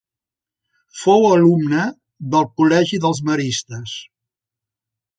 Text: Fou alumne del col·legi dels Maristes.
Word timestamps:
Fou 1.01 1.27
alumne 1.33 1.85
del 2.33 2.49
col·legi 2.57 3.03
dels 3.07 3.23
Maristes. 3.31 3.99